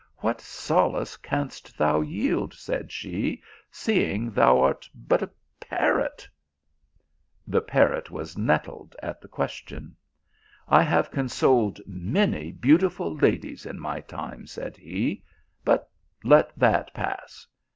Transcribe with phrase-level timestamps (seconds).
[0.17, 6.27] what so; ace canst thou yield," said she, "seeing thou art but a parrot!"
[7.53, 9.95] The parrot was nettled at the question."
[10.67, 15.23] I have consoled many beautiful ladies in my time," said he;"
[15.63, 15.87] but
[16.23, 17.45] let that pass.